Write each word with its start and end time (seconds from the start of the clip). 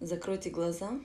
Закройте 0.00 0.48
глаза. 0.48 0.98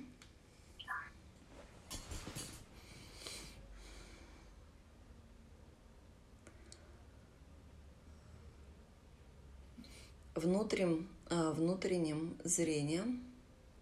Внутренним, 10.34 11.10
а, 11.30 11.52
внутренним 11.52 12.38
зрением 12.46 13.22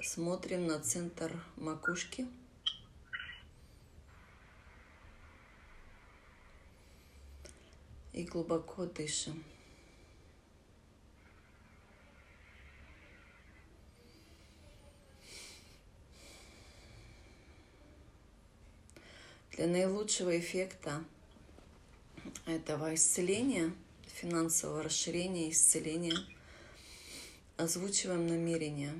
смотрим 0.01 0.65
на 0.65 0.79
центр 0.79 1.39
макушки. 1.57 2.27
И 8.13 8.23
глубоко 8.23 8.87
дышим. 8.87 9.43
Для 19.53 19.67
наилучшего 19.67 20.39
эффекта 20.39 21.03
этого 22.47 22.95
исцеления, 22.95 23.71
финансового 24.07 24.81
расширения, 24.81 25.51
исцеления, 25.51 26.17
озвучиваем 27.55 28.25
намерение. 28.25 28.93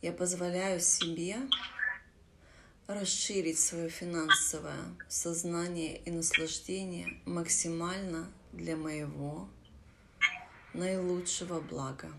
Я 0.00 0.12
позволяю 0.12 0.80
себе 0.80 1.36
расширить 2.86 3.58
свое 3.58 3.90
финансовое 3.90 4.96
сознание 5.10 5.98
и 5.98 6.10
наслаждение 6.10 7.20
максимально 7.26 8.32
для 8.52 8.78
моего 8.78 9.46
наилучшего 10.72 11.60
блага. 11.60 12.10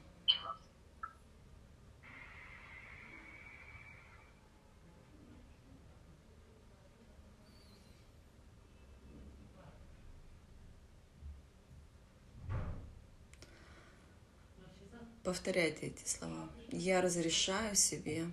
Повторяйте 15.28 15.88
эти 15.88 16.08
слова. 16.08 16.48
Я 16.70 17.02
разрешаю 17.02 17.76
себе. 17.76 18.28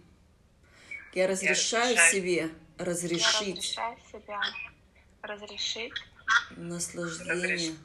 Я 1.13 1.27
разрешаю, 1.27 1.97
я 1.97 2.09
себе 2.09 2.51
разрешить. 2.79 3.77
Я 3.77 3.91
разрешаю 3.91 3.99
себя 4.13 4.41
разрешить 5.23 5.93
наслаждение. 6.51 7.77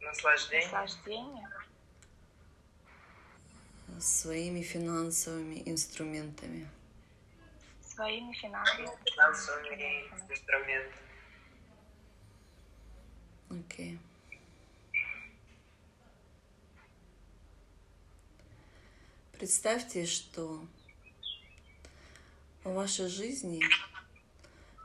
Наслаждение. 0.00 0.64
наслаждение 0.64 1.48
своими 4.00 4.62
финансовыми 4.62 5.62
инструментами. 5.66 6.66
Своими 7.86 8.32
финансовыми, 8.32 8.88
финансовыми 9.04 10.08
инструментами. 10.30 10.94
Окей. 13.50 13.98
Okay. 13.98 14.15
Представьте, 19.38 20.06
что 20.06 20.64
в 22.64 22.72
вашей 22.72 23.08
жизни 23.08 23.62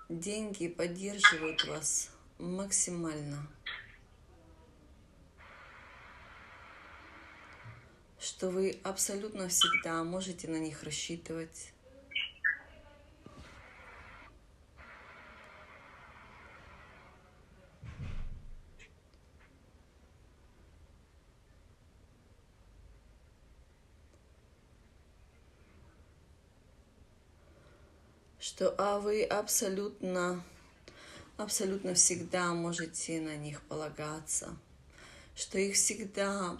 деньги 0.09 0.67
поддерживают 0.67 1.63
вас 1.63 2.09
максимально. 2.37 3.47
Что 8.19 8.49
вы 8.49 8.77
абсолютно 8.83 9.47
всегда 9.47 10.03
можете 10.03 10.49
на 10.49 10.57
них 10.57 10.83
рассчитывать. 10.83 11.71
Что 28.41 28.73
а 28.79 28.99
вы 28.99 29.23
абсолютно, 29.23 30.43
абсолютно 31.37 31.93
всегда 31.93 32.53
можете 32.53 33.21
на 33.21 33.37
них 33.37 33.61
полагаться, 33.61 34.57
что 35.35 35.59
их 35.59 35.75
всегда 35.75 36.57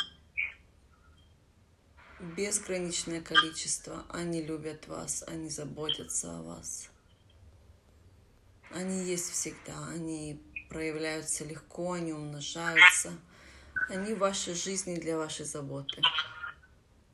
безграничное 2.19 3.19
количество, 3.19 4.05
они 4.09 4.43
любят 4.43 4.87
вас, 4.87 5.23
они 5.27 5.49
заботятся 5.49 6.37
о 6.37 6.43
вас. 6.43 6.89
Они 8.69 9.03
есть 9.03 9.31
всегда, 9.31 9.87
они 9.87 10.39
проявляются 10.69 11.43
легко, 11.45 11.93
они 11.93 12.13
умножаются. 12.13 13.11
Они 13.89 14.13
в 14.13 14.19
вашей 14.19 14.53
жизни 14.53 14.95
для 14.95 15.17
вашей 15.17 15.45
заботы, 15.45 15.99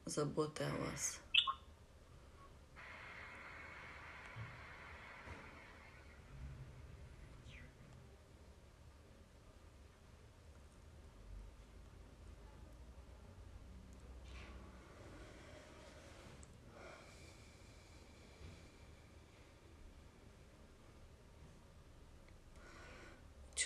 заботы 0.05 0.65
о 0.65 0.75
вас. 0.75 1.19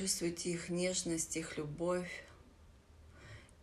Чувствуйте 0.02 0.50
их 0.50 0.70
нежность, 0.70 1.38
их 1.38 1.60
любовь. 1.60 2.24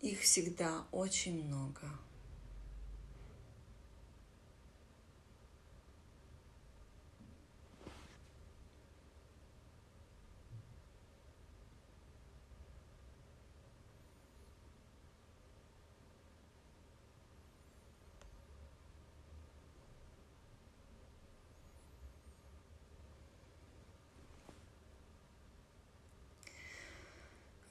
Их 0.00 0.20
всегда 0.20 0.84
очень 0.92 1.44
много. 1.44 1.90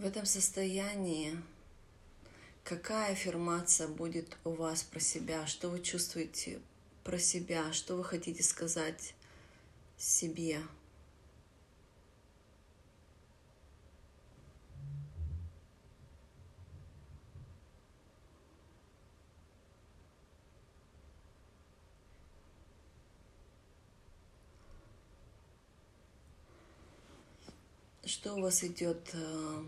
Этом 0.07 0.25
состоянии 0.25 1.38
какая 2.63 3.12
аффирмация 3.12 3.88
будет 3.88 4.38
у 4.44 4.51
вас 4.51 4.84
про 4.84 5.00
себя, 5.00 5.45
что 5.47 5.69
вы 5.69 5.81
чувствуете 5.81 6.59
про 7.03 7.18
себя, 7.18 7.72
что 7.72 7.95
вы 7.95 8.03
хотите 8.03 8.44
сказать 8.44 9.13
себе. 9.97 10.62
Что 28.06 28.35
у 28.35 28.41
вас 28.41 28.63
идет 28.63 29.09
э, 29.13 29.66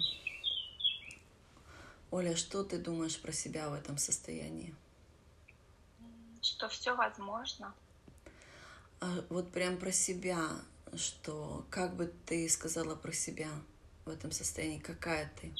Оля, 2.12 2.36
что 2.36 2.64
ты 2.64 2.80
думаешь 2.80 3.22
про 3.22 3.32
себя 3.32 3.70
в 3.70 3.74
этом 3.74 3.98
состоянии? 3.98 4.74
Что 6.42 6.68
все 6.70 6.96
возможно. 6.96 7.74
А 9.00 9.24
вот 9.30 9.52
прям 9.52 9.78
про 9.78 9.92
себя, 9.92 10.40
что 10.96 11.66
как 11.70 11.96
бы 11.96 12.12
ты 12.26 12.50
сказала 12.50 12.96
про 12.96 13.12
себя 13.12 13.50
в 14.06 14.10
этом 14.10 14.32
состоянии? 14.32 14.80
Какая 14.80 15.32
ты? 15.40 15.54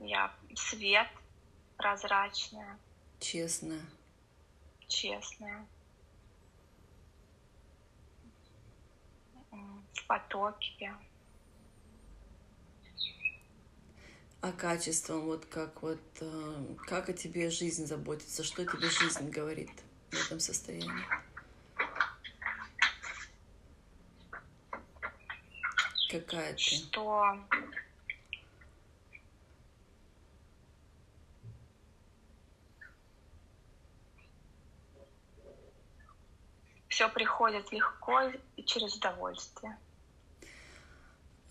Я 0.00 0.34
свет, 0.56 1.08
прозрачная. 1.76 2.78
Честная. 3.18 3.84
Честная. 4.88 5.66
В 9.50 10.06
потоке. 10.06 10.96
а 14.42 14.52
качеством, 14.52 15.26
вот 15.26 15.44
как 15.46 15.82
вот, 15.82 16.00
э, 16.20 16.64
как 16.86 17.10
о 17.10 17.12
тебе 17.12 17.50
жизнь 17.50 17.86
заботится, 17.86 18.42
что 18.42 18.64
тебе 18.64 18.88
жизнь 18.88 19.28
говорит 19.30 19.70
в 20.10 20.26
этом 20.26 20.40
состоянии? 20.40 21.04
Какая 26.10 26.54
ты? 26.54 26.58
Что? 26.58 27.38
Все 36.88 37.08
приходит 37.08 37.70
легко 37.72 38.22
и 38.56 38.64
через 38.64 38.96
удовольствие. 38.96 39.78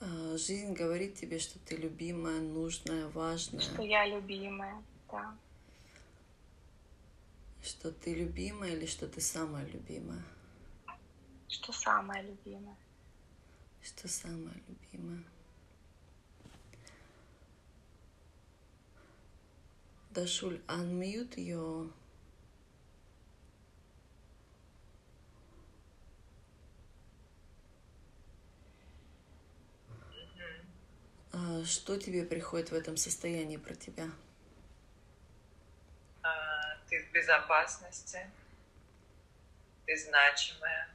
А, 0.01 0.37
Жизнь 0.37 0.73
говорит 0.73 1.15
тебе, 1.15 1.39
что 1.39 1.59
ты 1.59 1.75
любимая, 1.75 2.39
нужная, 2.39 3.07
важная, 3.09 3.59
Что 3.61 3.81
я 3.81 4.05
любимая, 4.07 4.81
да. 5.11 5.35
что 7.61 7.91
ты 7.91 8.13
любимая 8.15 8.71
или 8.75 8.85
что 8.85 9.07
ты 9.07 9.19
самая 9.21 9.65
любимая, 9.67 10.23
Что 11.47 11.73
самое 11.73 12.23
любимое. 12.23 12.75
что 13.83 14.07
самая 14.07 14.55
любимая. 14.67 15.23
Дашуль, 20.11 20.59
unmute 20.67 21.37
your 21.37 21.91
Что 31.65 31.97
тебе 31.97 32.23
приходит 32.25 32.71
в 32.71 32.73
этом 32.73 32.97
состоянии 32.97 33.57
про 33.57 33.75
тебя? 33.75 34.09
А, 36.23 36.77
Ты 36.89 37.03
в 37.03 37.11
безопасности, 37.11 38.19
ты 39.85 39.97
значимая, 39.97 40.89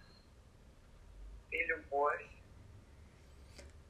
ты 1.50 1.64
любовь, 1.66 2.26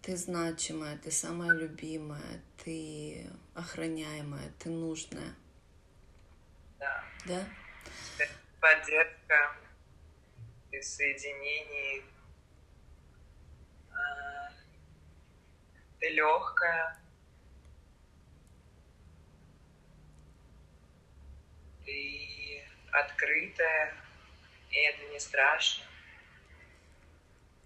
Ты 0.02 0.16
значимая, 0.16 0.98
ты 0.98 1.10
самая 1.10 1.52
любимая, 1.52 2.42
ты 2.62 3.30
охраняемая, 3.54 4.52
ты 4.58 4.68
нужная, 4.68 5.34
да. 6.78 7.04
да? 7.26 7.46
Поддержка, 8.60 9.56
ты 10.70 10.80
в 10.80 10.84
соединении, 10.84 12.04
А, 13.92 14.50
ты 15.93 15.93
легкая, 16.10 16.98
ты 21.84 22.64
открытая, 22.92 23.94
и 24.70 24.76
это 24.76 25.04
не 25.12 25.20
страшно. 25.20 25.84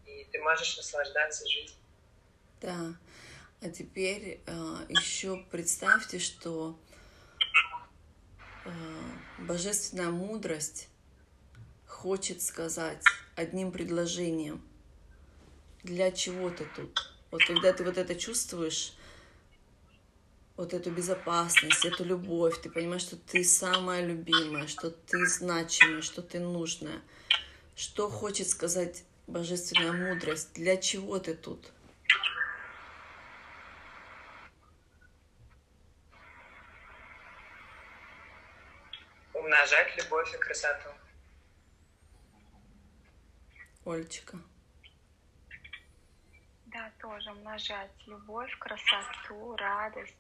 И 0.07 0.27
ты 0.33 0.41
можешь 0.41 0.77
наслаждаться 0.77 1.47
жизнью. 1.49 1.79
Да. 2.61 2.95
А 3.61 3.71
теперь 3.71 4.41
еще 4.89 5.45
представьте, 5.51 6.19
что 6.19 6.79
э, 8.65 8.71
божественная 9.39 10.11
мудрость 10.11 10.89
хочет 11.87 12.41
сказать 12.41 13.03
одним 13.35 13.73
предложением, 13.73 14.63
для 15.83 16.13
чего 16.13 16.51
ты 16.51 16.65
тут. 16.77 17.18
Вот 17.31 17.45
когда 17.45 17.73
ты 17.73 17.85
вот 17.85 17.99
это 17.99 18.15
чувствуешь, 18.15 18.95
вот 20.57 20.75
эту 20.75 20.91
безопасность, 20.91 21.85
эту 21.85 22.05
любовь, 22.05 22.61
ты 22.61 22.69
понимаешь, 22.69 23.03
что 23.03 23.17
ты 23.17 23.45
самая 23.45 24.05
любимая, 24.05 24.67
что 24.67 24.91
ты 24.91 25.25
значимая, 25.27 26.03
что 26.03 26.21
ты 26.21 26.41
нужная. 26.41 27.01
Что 27.77 28.11
хочет 28.11 28.49
сказать 28.49 29.05
божественная 29.29 29.93
мудрость? 29.93 30.55
Для 30.55 30.77
чего 30.77 31.21
ты 31.21 31.35
тут? 31.35 31.71
Умножать 39.33 39.97
любовь 39.97 40.35
и 40.35 40.39
красоту. 40.39 40.89
Олечка. 43.85 44.39
Да, 46.79 46.93
тоже 47.01 47.33
умножать 47.33 47.91
любовь, 48.07 48.57
красоту, 48.61 49.57
радость, 49.57 50.15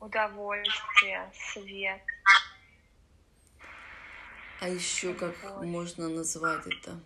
удовольствие, 0.00 1.30
свет. 1.52 2.00
А 4.60 4.68
еще 4.68 5.12
как 5.12 5.34
Любовь. 5.42 5.66
можно 5.66 6.08
назвать 6.08 6.66
это? 6.66 6.98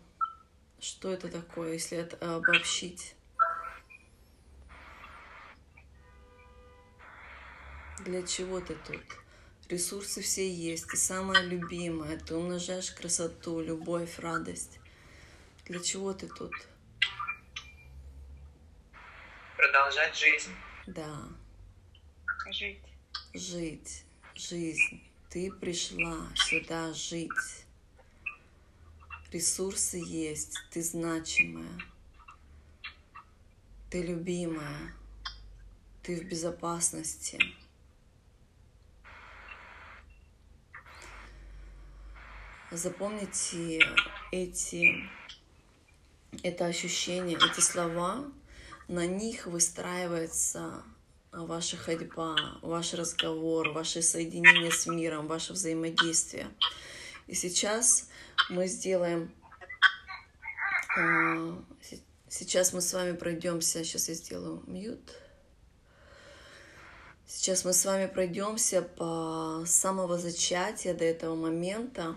Что 0.79 1.11
это 1.11 1.29
такое, 1.29 1.73
если 1.73 1.99
это 1.99 2.37
обобщить? 2.37 3.17
Для 8.05 8.25
чего 8.25 8.61
ты 8.61 8.77
тут? 8.87 9.03
Ресурсы 9.69 10.23
все 10.23 10.49
есть, 10.49 10.87
ты 10.87 10.97
самая 10.97 11.43
любимая, 11.43 12.21
ты 12.21 12.37
умножаешь 12.37 12.93
красоту, 12.93 13.61
любовь, 13.61 14.21
радость. 14.21 14.79
Для 15.65 15.81
чего 15.81 16.13
ты 16.13 16.29
тут? 16.29 16.53
Продолжать 19.61 20.17
жизнь. 20.17 20.55
Да, 20.87 21.29
Жить. 22.51 22.81
жить, 23.35 24.05
жизнь. 24.35 25.03
Ты 25.29 25.53
пришла 25.53 26.29
сюда 26.35 26.95
жить. 26.95 27.67
Ресурсы 29.31 29.99
есть, 29.99 30.57
ты 30.71 30.83
значимая, 30.83 31.79
ты 33.91 34.03
любимая, 34.03 34.95
ты 36.03 36.19
в 36.19 36.25
безопасности. 36.25 37.39
Запомните 42.71 43.79
эти, 44.33 45.07
это 46.43 46.65
ощущение, 46.65 47.37
эти 47.37 47.61
слова, 47.61 48.25
на 48.91 49.07
них 49.07 49.47
выстраивается 49.47 50.83
ваша 51.31 51.77
ходьба, 51.77 52.35
ваш 52.61 52.93
разговор, 52.95 53.69
ваше 53.69 54.03
соединение 54.03 54.73
с 54.73 54.89
миром, 54.89 55.29
ваше 55.29 55.53
взаимодействие. 55.53 56.49
И 57.29 57.37
сейчас 57.37 58.09
мы 58.49 58.67
сделаем, 58.67 59.31
се- 60.97 62.01
сейчас 62.29 62.73
мы 62.73 62.81
с 62.81 62.93
вами 62.93 63.13
пройдемся, 63.13 63.85
сейчас 63.85 64.09
я 64.09 64.15
сделаю 64.15 64.65
мьют. 64.67 65.15
Сейчас 67.29 67.65
мы 67.65 67.73
с 67.73 67.85
вами 67.85 68.07
пройдемся 68.09 68.83
по 68.83 69.63
самого 69.69 70.19
зачатия 70.19 70.95
до 70.95 71.05
этого 71.05 71.37
момента, 71.37 72.17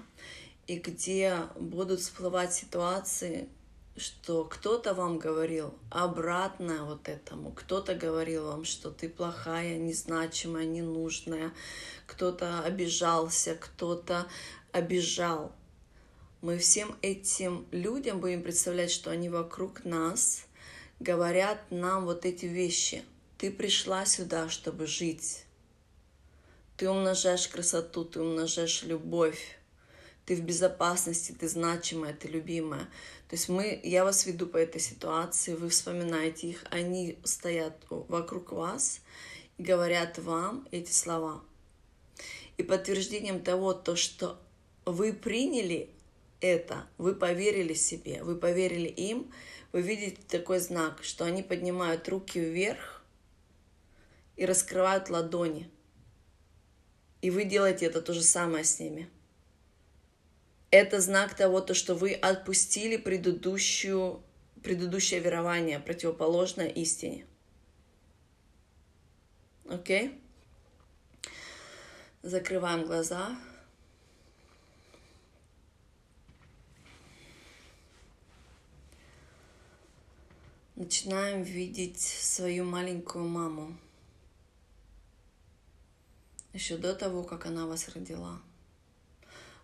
и 0.66 0.80
где 0.80 1.38
будут 1.56 2.00
всплывать 2.00 2.52
ситуации, 2.52 3.48
что 3.96 4.44
кто-то 4.46 4.94
вам 4.94 5.20
говорил 5.20 5.74
обратное 5.92 6.82
вот 6.82 7.08
этому, 7.08 7.52
кто-то 7.52 7.94
говорил 7.94 8.48
вам, 8.48 8.66
что 8.66 8.90
ты 8.90 9.08
плохая, 9.08 9.78
незначимая, 9.78 10.66
ненужная, 10.66 11.54
кто-то 12.08 12.62
обижался, 12.62 13.56
кто-то 13.56 14.28
обижал. 14.72 15.52
Мы 16.42 16.58
всем 16.58 16.98
этим 17.02 17.68
людям 17.72 18.20
будем 18.20 18.42
представлять, 18.44 18.92
что 18.92 19.12
они 19.12 19.30
вокруг 19.30 19.86
нас 19.86 20.46
говорят 21.00 21.60
нам 21.70 22.06
вот 22.06 22.26
эти 22.26 22.46
вещи. 22.46 23.04
Ты 23.38 23.52
пришла 23.52 24.06
сюда, 24.06 24.50
чтобы 24.50 24.88
жить. 24.88 25.46
Ты 26.78 26.90
умножаешь 26.90 27.48
красоту, 27.48 28.04
ты 28.04 28.22
умножаешь 28.22 28.84
любовь. 28.84 29.58
Ты 30.26 30.36
в 30.36 30.42
безопасности, 30.42 31.34
ты 31.38 31.48
значимая, 31.48 32.14
ты 32.14 32.30
любимая. 32.30 32.90
То 33.34 33.36
есть 33.36 33.50
мы, 33.50 33.80
я 33.82 34.04
вас 34.04 34.28
веду 34.28 34.46
по 34.46 34.58
этой 34.58 34.80
ситуации, 34.80 35.56
вы 35.56 35.70
вспоминаете 35.70 36.50
их, 36.50 36.66
они 36.70 37.18
стоят 37.24 37.76
вокруг 37.90 38.52
вас 38.52 39.02
и 39.58 39.64
говорят 39.64 40.20
вам 40.20 40.68
эти 40.70 40.92
слова. 40.92 41.42
И 42.58 42.62
подтверждением 42.62 43.42
того, 43.42 43.74
то, 43.74 43.96
что 43.96 44.40
вы 44.86 45.14
приняли 45.14 45.90
это, 46.42 46.86
вы 47.00 47.16
поверили 47.16 47.74
себе, 47.74 48.22
вы 48.22 48.36
поверили 48.36 48.88
им, 48.88 49.34
вы 49.72 49.82
видите 49.82 50.22
такой 50.28 50.60
знак, 50.60 51.04
что 51.04 51.26
они 51.26 51.42
поднимают 51.42 52.08
руки 52.10 52.40
вверх 52.40 53.04
и 54.36 54.46
раскрывают 54.46 55.10
ладони. 55.10 55.72
И 57.24 57.32
вы 57.32 57.46
делаете 57.46 57.88
это 57.88 58.04
то 58.04 58.14
же 58.14 58.22
самое 58.22 58.64
с 58.64 58.80
ними. 58.80 59.10
Это 60.74 61.02
знак 61.02 61.36
того, 61.36 61.62
то, 61.62 61.76
что 61.76 61.94
вы 61.94 62.14
отпустили 62.14 62.98
предыдущую, 62.98 64.24
предыдущее 64.64 65.20
верование, 65.20 65.80
противоположное 65.80 66.68
истине. 66.68 67.28
Окей? 69.70 70.20
Закрываем 72.24 72.88
глаза. 72.88 73.38
Начинаем 80.76 81.44
видеть 81.44 82.02
свою 82.02 82.66
маленькую 82.66 83.28
маму. 83.28 83.78
Еще 86.52 86.78
до 86.78 86.96
того, 86.96 87.24
как 87.24 87.46
она 87.46 87.68
вас 87.68 87.90
родила. 87.90 88.42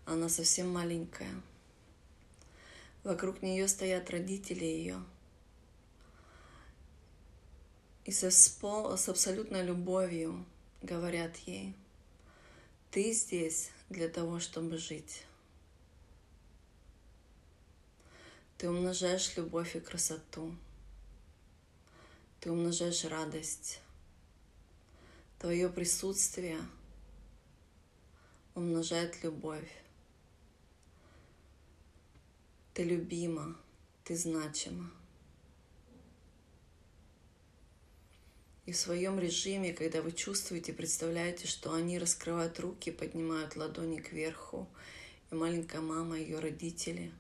Она 0.09 0.27
совсем 0.27 0.73
маленькая. 0.73 1.39
Вокруг 3.03 3.43
нее 3.43 3.67
стоят 3.67 4.09
родители 4.09 4.65
ее. 4.65 5.03
И 8.05 8.11
со, 8.11 8.31
с 8.31 9.07
абсолютной 9.07 9.61
любовью 9.61 10.43
говорят 10.81 11.37
ей, 11.45 11.75
ты 12.89 13.11
здесь 13.13 13.69
для 13.89 14.09
того, 14.09 14.39
чтобы 14.39 14.79
жить. 14.79 15.25
Ты 18.57 18.67
умножаешь 18.67 19.37
любовь 19.37 19.75
и 19.75 19.79
красоту. 19.79 20.55
Ты 22.39 22.49
умножаешь 22.49 23.05
радость. 23.05 23.79
Твое 25.37 25.69
присутствие 25.69 26.59
умножает 28.55 29.23
любовь. 29.23 29.69
Ты 32.79 32.85
любима, 32.85 33.57
ты 34.05 34.15
значима. 34.15 34.89
И 38.65 38.71
в 38.71 38.77
своем 38.77 39.19
режиме, 39.19 39.73
когда 39.73 40.01
вы 40.01 40.13
чувствуете, 40.13 40.71
представляете, 40.71 41.45
что 41.45 41.73
они 41.73 41.99
раскрывают 41.99 42.57
руки, 42.57 42.89
поднимают 42.89 43.57
ладони 43.57 43.99
кверху, 43.99 44.65
и 45.29 45.35
маленькая 45.35 45.81
мама, 45.81 46.17
ее 46.17 46.39
родители. 46.39 47.11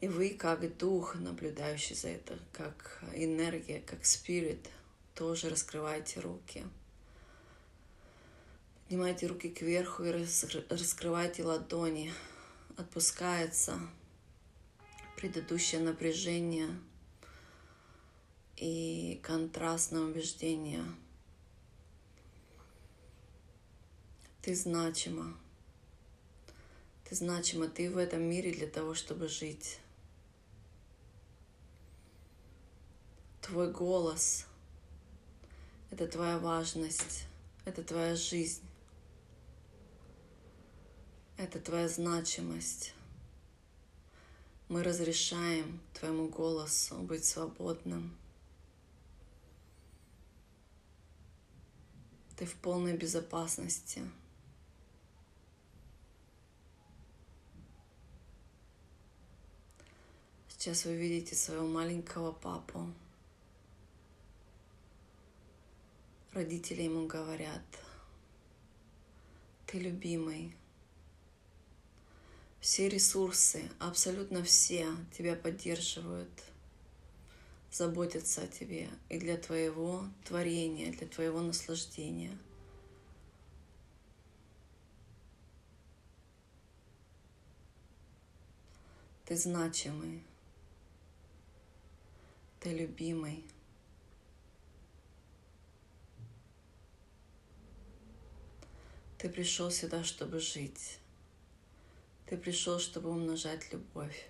И 0.00 0.06
вы, 0.06 0.30
как 0.30 0.76
дух, 0.76 1.16
наблюдающий 1.16 1.96
за 1.96 2.10
это, 2.10 2.38
как 2.52 3.02
энергия, 3.12 3.80
как 3.80 4.06
спирит, 4.06 4.68
тоже 5.16 5.50
раскрываете 5.50 6.20
руки. 6.20 6.64
Поднимайте 8.84 9.26
руки 9.26 9.48
кверху 9.48 10.04
и 10.04 10.12
раскрывайте 10.12 11.42
ладони 11.42 12.12
отпускается 12.76 13.80
предыдущее 15.16 15.80
напряжение 15.80 16.68
и 18.56 19.20
контрастное 19.22 20.02
убеждение. 20.02 20.84
Ты 24.42 24.54
значима. 24.54 25.36
Ты 27.04 27.14
значима. 27.14 27.68
Ты 27.68 27.90
в 27.90 27.96
этом 27.96 28.22
мире 28.22 28.52
для 28.52 28.66
того, 28.66 28.94
чтобы 28.94 29.28
жить. 29.28 29.78
Твой 33.40 33.72
голос— 33.72 34.46
это 35.90 36.08
твоя 36.08 36.38
важность, 36.38 37.26
это 37.64 37.84
твоя 37.84 38.16
жизнь. 38.16 38.65
Это 41.46 41.60
твоя 41.60 41.86
значимость. 41.88 42.92
Мы 44.68 44.82
разрешаем 44.82 45.78
твоему 45.94 46.26
голосу 46.26 46.96
быть 46.96 47.24
свободным. 47.24 48.16
Ты 52.36 52.46
в 52.46 52.54
полной 52.56 52.96
безопасности. 52.96 54.02
Сейчас 60.48 60.84
вы 60.84 60.96
видите 60.96 61.36
своего 61.36 61.68
маленького 61.68 62.32
папу. 62.32 62.92
Родители 66.32 66.82
ему 66.82 67.06
говорят, 67.06 67.62
ты 69.68 69.78
любимый, 69.78 70.56
все 72.66 72.88
ресурсы, 72.88 73.70
абсолютно 73.78 74.42
все 74.42 74.88
тебя 75.16 75.36
поддерживают, 75.36 76.28
заботятся 77.70 78.42
о 78.42 78.48
тебе 78.48 78.88
и 79.08 79.20
для 79.20 79.36
твоего 79.36 80.04
творения, 80.24 80.90
для 80.90 81.06
твоего 81.06 81.40
наслаждения. 81.42 82.36
Ты 89.26 89.36
значимый, 89.36 90.24
ты 92.58 92.70
любимый. 92.70 93.44
Ты 99.18 99.28
пришел 99.28 99.70
сюда, 99.70 100.02
чтобы 100.02 100.40
жить. 100.40 100.98
Ты 102.26 102.36
пришел, 102.36 102.80
чтобы 102.80 103.10
умножать 103.10 103.72
любовь. 103.72 104.28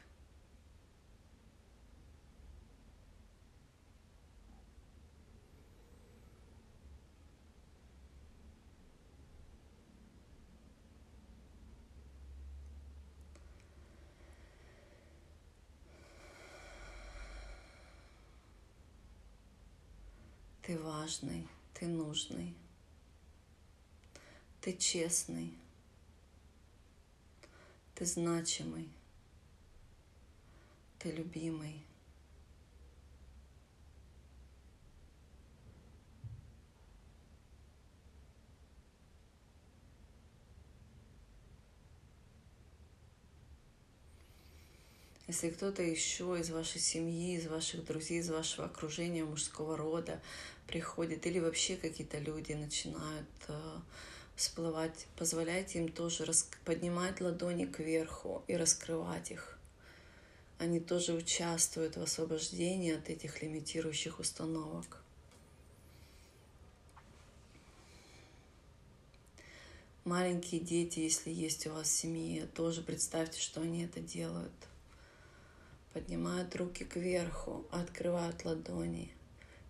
Ты 20.62 20.78
важный, 20.80 21.48
ты 21.72 21.86
нужный, 21.86 22.54
ты 24.60 24.76
честный. 24.76 25.56
Ты 27.96 28.04
значимый. 28.04 28.90
Ты 30.98 31.10
любимый. 31.12 31.82
Если 45.26 45.48
кто-то 45.48 45.82
еще 45.82 46.38
из 46.38 46.50
вашей 46.50 46.80
семьи, 46.82 47.36
из 47.36 47.46
ваших 47.46 47.86
друзей, 47.86 48.20
из 48.20 48.28
вашего 48.28 48.66
окружения 48.66 49.24
мужского 49.24 49.74
рода 49.78 50.20
приходит, 50.66 51.26
или 51.26 51.38
вообще 51.38 51.76
какие-то 51.76 52.18
люди 52.18 52.52
начинают 52.52 53.26
э, 53.48 53.78
всплывать. 54.36 55.06
Позволяйте 55.16 55.78
им 55.78 55.88
тоже 55.88 56.30
поднимать 56.64 57.20
ладони 57.20 57.64
кверху 57.64 58.44
и 58.46 58.56
раскрывать 58.56 59.30
их. 59.30 59.58
Они 60.58 60.80
тоже 60.80 61.12
участвуют 61.12 61.96
в 61.96 62.02
освобождении 62.02 62.94
от 62.94 63.08
этих 63.08 63.42
лимитирующих 63.42 64.20
установок. 64.20 65.02
Маленькие 70.04 70.60
дети, 70.60 71.00
если 71.00 71.30
есть 71.30 71.66
у 71.66 71.72
вас 71.72 71.88
в 71.88 71.90
семье, 71.90 72.46
тоже 72.46 72.80
представьте, 72.80 73.40
что 73.40 73.60
они 73.60 73.84
это 73.84 74.00
делают. 74.00 74.52
Поднимают 75.92 76.54
руки 76.54 76.84
кверху, 76.84 77.66
открывают 77.72 78.44
ладони 78.44 79.10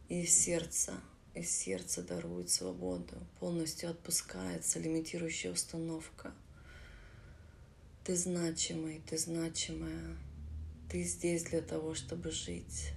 и 0.08 0.26
сердце 0.26 0.92
из 1.36 1.50
сердца 1.50 2.02
дарует 2.02 2.48
свободу, 2.48 3.14
полностью 3.40 3.90
отпускается 3.90 4.78
лимитирующая 4.78 5.52
установка. 5.52 6.32
Ты 8.04 8.16
значимый, 8.16 9.02
ты 9.06 9.18
значимая, 9.18 10.16
ты 10.90 11.02
здесь 11.02 11.44
для 11.44 11.60
того, 11.60 11.94
чтобы 11.94 12.30
жить. 12.30 12.92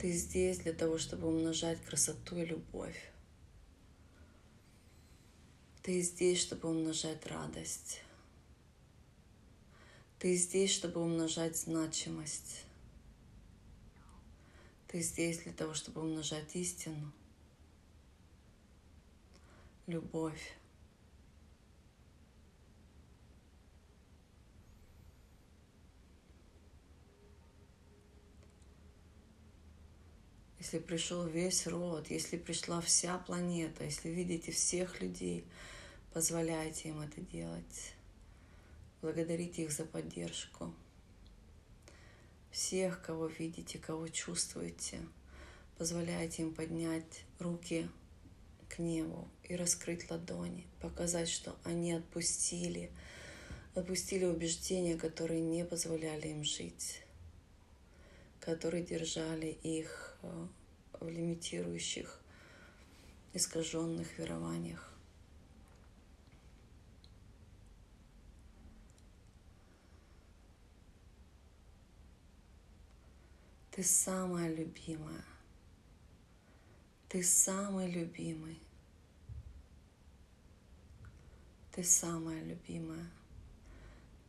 Ты 0.00 0.12
здесь 0.12 0.58
для 0.58 0.72
того, 0.72 0.96
чтобы 0.96 1.28
умножать 1.28 1.82
красоту 1.84 2.36
и 2.38 2.46
любовь. 2.46 3.10
Ты 5.82 6.00
здесь, 6.00 6.40
чтобы 6.40 6.70
умножать 6.70 7.26
радость. 7.26 8.02
Ты 10.18 10.36
здесь, 10.36 10.70
чтобы 10.70 11.02
умножать 11.02 11.56
значимость. 11.56 12.64
Ты 14.88 15.02
здесь 15.02 15.40
для 15.40 15.52
того, 15.52 15.74
чтобы 15.74 16.00
умножать 16.00 16.56
истину, 16.56 17.12
любовь. 19.86 20.56
Если 30.58 30.78
пришел 30.78 31.26
весь 31.26 31.66
род, 31.66 32.10
если 32.10 32.38
пришла 32.38 32.80
вся 32.80 33.18
планета, 33.18 33.84
если 33.84 34.08
видите 34.08 34.52
всех 34.52 35.02
людей, 35.02 35.44
позволяйте 36.14 36.88
им 36.88 37.00
это 37.00 37.20
делать. 37.20 37.94
Благодарите 39.02 39.64
их 39.64 39.70
за 39.70 39.84
поддержку 39.84 40.72
всех, 42.58 43.00
кого 43.02 43.26
видите, 43.26 43.78
кого 43.78 44.08
чувствуете. 44.08 44.98
Позволяйте 45.76 46.42
им 46.42 46.54
поднять 46.54 47.24
руки 47.38 47.88
к 48.68 48.80
небу 48.80 49.28
и 49.44 49.54
раскрыть 49.54 50.10
ладони, 50.10 50.66
показать, 50.80 51.28
что 51.28 51.56
они 51.64 51.92
отпустили 51.92 52.90
Отпустили 53.74 54.24
убеждения, 54.24 54.96
которые 54.96 55.40
не 55.40 55.64
позволяли 55.64 56.26
им 56.28 56.42
жить, 56.42 57.00
которые 58.40 58.82
держали 58.82 59.56
их 59.62 60.18
э, 60.22 60.46
в 60.98 61.08
лимитирующих, 61.08 62.20
искаженных 63.34 64.18
верованиях. 64.18 64.87
Ты 73.78 73.84
самая 73.84 74.52
любимая. 74.52 75.24
Ты 77.08 77.22
самый 77.22 77.88
любимый. 77.88 78.58
Ты 81.70 81.84
самая 81.84 82.42
любимая. 82.42 83.08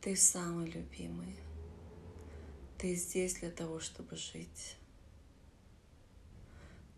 Ты 0.00 0.14
самый 0.14 0.70
любимый. 0.70 1.36
Ты 2.78 2.94
здесь 2.94 3.40
для 3.40 3.50
того, 3.50 3.80
чтобы 3.80 4.14
жить. 4.14 4.76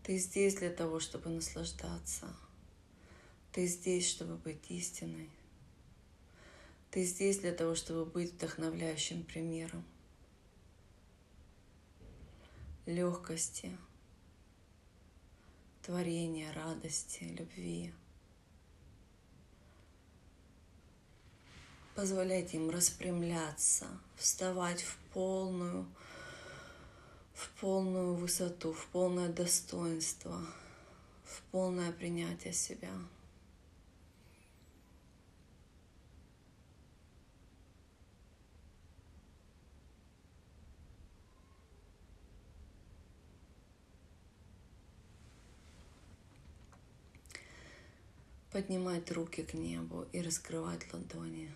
Ты 0.03 0.19
здесь 0.19 0.53
для 0.53 0.69
того, 0.69 0.99
чтобы 0.99 1.31
наслаждаться. 1.31 2.27
Ты 3.51 3.65
здесь, 3.65 4.07
чтобы 4.07 4.35
быть 4.35 4.69
истиной. 4.69 5.31
Ты 6.91 7.03
здесь 7.03 7.39
для 7.39 7.53
того, 7.53 7.73
чтобы 7.73 8.05
быть 8.05 8.33
вдохновляющим 8.33 9.23
примером 9.23 9.83
легкости, 12.85 13.77
творения, 15.81 16.51
радости, 16.53 17.23
любви. 17.23 17.93
Позволяйте 21.95 22.57
им 22.57 22.69
распрямляться, 22.69 23.85
вставать 24.17 24.81
в 24.81 24.97
полную, 25.13 25.85
в 27.33 27.49
полную 27.61 28.15
высоту, 28.15 28.73
в 28.73 28.87
полное 28.87 29.29
достоинство, 29.29 30.41
в 31.23 31.41
полное 31.51 31.91
принятие 31.91 32.53
себя. 32.53 32.91
Поднимать 48.53 49.11
руки 49.11 49.41
к 49.41 49.55
небу 49.55 50.05
и 50.13 50.21
раскрывать 50.21 50.93
ладони. 50.93 51.49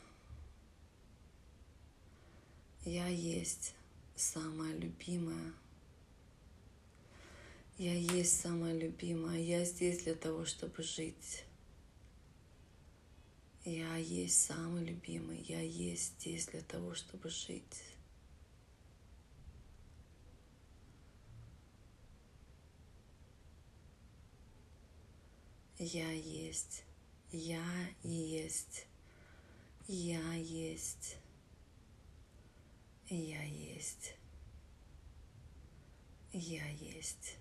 Я 2.83 3.07
есть 3.07 3.75
самая 4.15 4.73
любимая. 4.73 5.53
Я 7.77 7.93
есть 7.93 8.41
самая 8.41 8.73
любимая. 8.73 9.39
Я 9.39 9.63
здесь 9.63 10.03
для 10.03 10.15
того, 10.15 10.45
чтобы 10.45 10.81
жить. 10.81 11.45
Я 13.63 13.95
есть 13.97 14.41
самый 14.41 14.83
любимый. 14.83 15.45
Я 15.47 15.61
есть 15.61 16.19
здесь 16.19 16.47
для 16.47 16.61
того, 16.61 16.95
чтобы 16.95 17.29
жить. 17.29 17.83
Я 25.77 26.09
есть. 26.09 26.86
Я 27.31 27.63
есть. 28.03 28.85
Я 29.87 30.33
есть. 30.33 31.17
Я 33.09 33.43
есть. 33.43 34.15
Я 36.31 36.65
есть. 36.69 37.35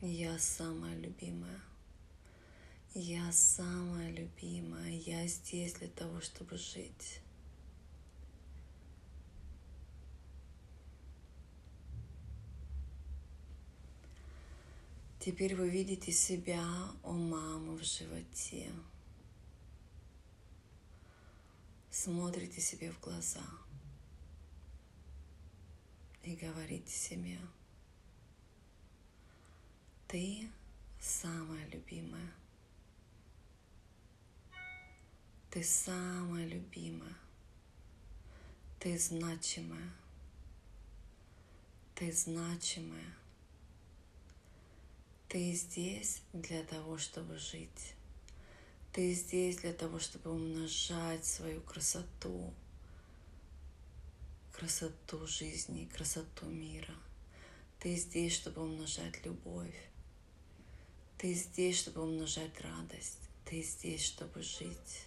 Я 0.00 0.38
самая 0.38 0.96
любимая. 0.96 1.60
Я 2.94 3.32
самая 3.32 4.10
любимая. 4.12 4.90
Я 4.92 5.26
здесь 5.26 5.74
для 5.74 5.88
того, 5.88 6.20
чтобы 6.20 6.56
жить. 6.56 7.20
Теперь 15.28 15.54
вы 15.54 15.68
видите 15.68 16.10
себя 16.10 16.64
у 17.02 17.12
мамы 17.12 17.76
в 17.76 17.84
животе. 17.84 18.72
Смотрите 21.90 22.62
себе 22.62 22.90
в 22.90 22.98
глаза 22.98 23.44
и 26.22 26.34
говорите 26.34 26.90
себе, 26.90 27.38
ты 30.06 30.48
самая 30.98 31.66
любимая. 31.66 32.32
Ты 35.50 35.62
самая 35.62 36.46
любимая. 36.46 37.18
Ты 38.80 38.98
значимая. 38.98 39.92
Ты 41.94 42.10
значимая. 42.12 43.14
Ты 45.28 45.52
здесь 45.52 46.22
для 46.32 46.62
того, 46.62 46.96
чтобы 46.96 47.36
жить. 47.36 47.94
Ты 48.94 49.12
здесь 49.12 49.58
для 49.58 49.74
того, 49.74 50.00
чтобы 50.00 50.30
умножать 50.30 51.26
свою 51.26 51.60
красоту, 51.60 52.54
красоту 54.52 55.26
жизни, 55.26 55.84
красоту 55.84 56.46
мира. 56.46 56.94
Ты 57.78 57.94
здесь, 57.96 58.32
чтобы 58.32 58.62
умножать 58.62 59.22
любовь. 59.26 59.76
Ты 61.18 61.34
здесь, 61.34 61.76
чтобы 61.76 62.04
умножать 62.04 62.58
радость. 62.62 63.18
Ты 63.44 63.62
здесь, 63.62 64.02
чтобы 64.04 64.42
жить. 64.42 65.04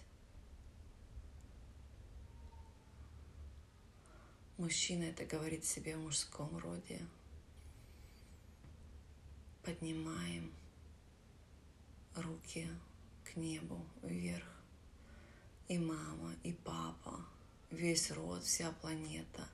Мужчина 4.56 5.02
это 5.02 5.24
говорит 5.24 5.64
себе 5.64 5.96
в 5.96 6.00
мужском 6.00 6.56
роде 6.58 7.00
поднимаем 9.82 10.52
руки 12.14 12.68
к 13.24 13.34
небу 13.34 13.84
вверх. 14.02 14.46
И 15.66 15.76
мама, 15.76 16.36
и 16.44 16.52
папа, 16.52 17.18
весь 17.72 18.12
род, 18.12 18.44
вся 18.44 18.70
планета. 18.80 19.48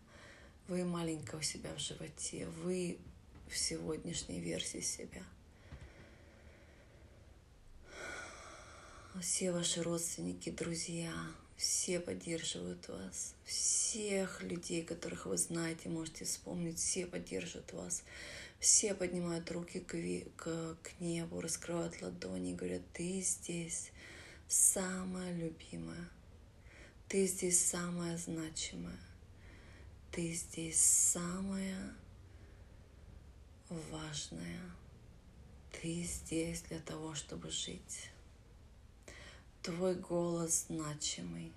Вы 0.66 0.84
маленькая 0.84 1.38
у 1.38 1.42
себя 1.42 1.74
в 1.74 1.78
животе, 1.78 2.46
вы 2.62 2.98
в 3.48 3.56
сегодняшней 3.56 4.40
версии 4.40 4.80
себя. 4.80 5.24
Все 9.22 9.50
ваши 9.50 9.82
родственники, 9.82 10.50
друзья, 10.50 11.10
все 11.58 11.98
поддерживают 11.98 12.88
вас. 12.88 13.34
Всех 13.44 14.42
людей, 14.44 14.84
которых 14.84 15.26
вы 15.26 15.36
знаете, 15.36 15.88
можете 15.88 16.24
вспомнить, 16.24 16.78
все 16.78 17.04
поддерживают 17.04 17.72
вас. 17.72 18.04
Все 18.60 18.94
поднимают 18.94 19.50
руки 19.50 19.80
к, 19.80 19.92
к, 20.36 20.76
к 20.82 21.00
небу, 21.00 21.40
раскрывают 21.40 22.00
ладони 22.00 22.52
и 22.52 22.54
говорят, 22.54 22.82
ты 22.92 23.20
здесь 23.20 23.90
самая 24.46 25.34
любимая, 25.34 26.08
ты 27.08 27.26
здесь 27.26 27.64
самая 27.64 28.16
значимая, 28.16 28.98
ты 30.12 30.32
здесь 30.32 30.80
самая 30.80 31.94
важная, 33.90 34.60
ты 35.80 36.02
здесь 36.02 36.62
для 36.62 36.80
того, 36.80 37.14
чтобы 37.14 37.50
жить. 37.50 38.10
Твой 39.68 39.96
голос 39.96 40.64
значимый. 40.68 41.52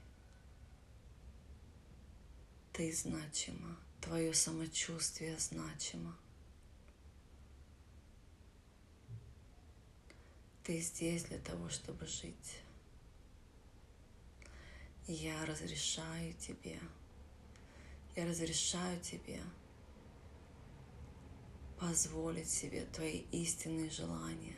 Ты 2.74 2.94
значима. 2.94 3.78
Твое 4.02 4.34
самочувствие 4.34 5.40
значимо. 5.40 6.14
Ты 10.66 10.82
здесь 10.82 11.24
для 11.24 11.40
того, 11.40 11.70
чтобы 11.70 12.06
жить. 12.06 12.60
Я 15.08 15.46
разрешаю 15.46 16.34
тебе, 16.34 16.82
я 18.18 18.26
разрешаю 18.26 19.00
тебе 19.00 19.42
позволить 21.80 22.50
себе 22.50 22.86
твои 22.88 23.20
истинные 23.32 23.90
желания. 23.90 24.58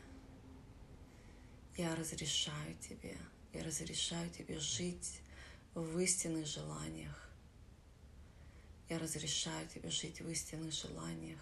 Я 1.78 1.96
разрешаю 1.96 2.76
тебе, 2.82 3.16
я 3.54 3.64
разрешаю 3.64 4.30
тебе 4.32 4.60
жить 4.60 5.22
в 5.76 6.00
истинных 6.00 6.48
желаниях. 6.48 7.30
Я 8.90 9.00
разрешаю 9.00 9.68
тебе 9.68 9.90
жить 9.90 10.22
в 10.22 10.30
истинных 10.30 10.74
желаниях. 10.74 11.40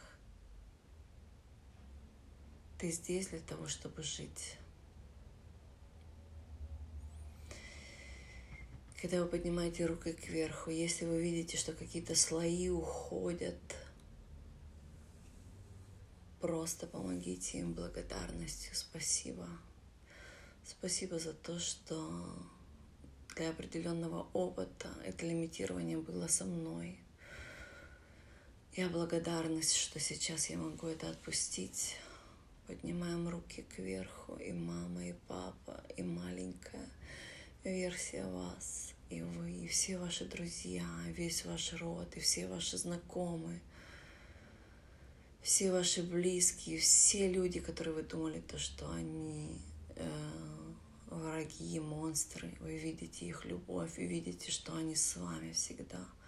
Ты 2.78 2.92
здесь 2.92 3.28
для 3.28 3.40
того, 3.40 3.68
чтобы 3.68 4.04
жить. 4.04 4.58
Когда 9.02 9.24
вы 9.24 9.30
поднимаете 9.30 9.86
руки 9.86 10.14
кверху, 10.14 10.70
если 10.70 11.06
вы 11.06 11.22
видите, 11.22 11.58
что 11.58 11.74
какие-то 11.74 12.16
слои 12.16 12.70
уходят, 12.70 13.60
просто 16.40 16.88
помогите 16.88 17.60
им 17.60 17.74
благодарностью. 17.74 18.76
Спасибо. 18.76 19.48
Спасибо 20.64 21.20
за 21.20 21.34
то, 21.34 21.60
что 21.60 22.26
для 23.36 23.50
определенного 23.50 24.28
опыта 24.34 24.90
это 25.06 25.26
лимитирование 25.26 25.98
было 25.98 26.28
со 26.28 26.46
мной. 26.46 27.00
Я 28.76 28.88
благодарность, 28.88 29.76
что 29.76 30.00
сейчас 30.00 30.50
я 30.50 30.58
могу 30.58 30.88
это 30.88 31.10
отпустить. 31.10 31.98
Поднимаем 32.68 33.28
руки 33.28 33.66
кверху, 33.76 34.36
и 34.36 34.52
мама, 34.54 35.06
и 35.06 35.14
папа, 35.28 35.84
и 35.98 36.04
маленькая 36.04 36.90
версия 37.64 38.26
вас, 38.26 38.94
и 39.10 39.22
вы, 39.22 39.52
и 39.52 39.68
все 39.68 39.98
ваши 39.98 40.26
друзья, 40.26 40.86
весь 41.08 41.46
ваш 41.46 41.74
род, 41.74 42.16
и 42.16 42.20
все 42.20 42.48
ваши 42.48 42.78
знакомые, 42.78 43.60
все 45.42 45.72
ваши 45.72 46.02
близкие, 46.02 46.78
все 46.80 47.30
люди, 47.30 47.60
которые 47.60 47.94
вы 47.94 48.04
думали, 48.04 48.40
то, 48.40 48.58
что 48.58 48.90
они 48.92 49.60
э, 49.96 50.51
враги, 51.42 51.80
монстры, 51.80 52.54
вы 52.60 52.78
видите 52.78 53.26
их 53.26 53.46
любовь, 53.46 53.98
вы 53.98 54.06
видите, 54.06 54.52
что 54.52 54.76
они 54.76 54.96
с 54.96 55.16
вами 55.16 55.52
всегда– 55.54 56.06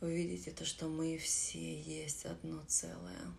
вы 0.00 0.14
видите 0.14 0.52
то, 0.52 0.64
что 0.64 0.86
мы 0.86 1.18
все 1.18 1.80
есть 1.80 2.24
одно 2.24 2.62
целое. 2.68 3.34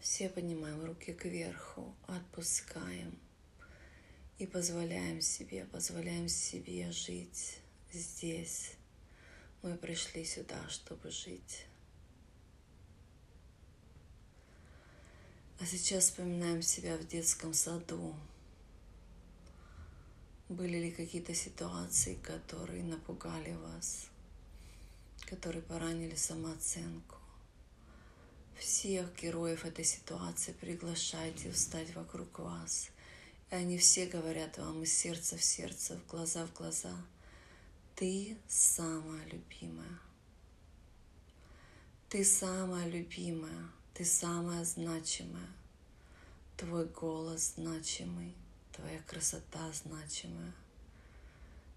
Все 0.00 0.30
поднимаем 0.30 0.82
руки 0.82 1.12
кверху, 1.12 1.94
отпускаем 2.06 3.18
и 4.38 4.46
позволяем 4.46 5.20
себе, 5.20 5.66
позволяем 5.66 6.28
себе 6.28 6.90
жить 6.92 7.58
здесь. 7.92 8.72
Мы 9.60 9.76
пришли 9.76 10.24
сюда, 10.24 10.66
чтобы 10.70 11.10
жить. 11.10 11.66
А 15.62 15.66
сейчас 15.66 16.06
вспоминаем 16.06 16.60
себя 16.60 16.96
в 16.96 17.06
детском 17.06 17.54
саду. 17.54 18.16
Были 20.48 20.78
ли 20.78 20.90
какие-то 20.90 21.34
ситуации, 21.34 22.16
которые 22.16 22.82
напугали 22.82 23.52
вас? 23.52 24.08
которые 25.32 25.62
поранили 25.62 26.14
самооценку. 26.14 27.16
Всех 28.58 29.06
героев 29.16 29.64
этой 29.64 29.84
ситуации 29.84 30.52
приглашайте 30.52 31.50
встать 31.50 31.94
вокруг 31.94 32.38
вас. 32.38 32.90
И 33.50 33.54
они 33.54 33.78
все 33.78 34.04
говорят 34.04 34.58
вам 34.58 34.82
из 34.82 34.94
сердца 34.94 35.38
в 35.38 35.42
сердце, 35.42 35.96
в 35.96 36.06
глаза 36.10 36.44
в 36.44 36.52
глаза. 36.52 36.94
Ты 37.96 38.36
самая 38.46 39.24
любимая. 39.24 39.98
Ты 42.10 42.22
самая 42.26 42.86
любимая. 42.88 43.70
Ты 43.94 44.04
самая 44.04 44.64
значимая. 44.64 45.48
Твой 46.56 46.86
голос 46.86 47.54
значимый. 47.56 48.34
Твоя 48.72 49.00
красота 49.02 49.72
значимая. 49.72 50.52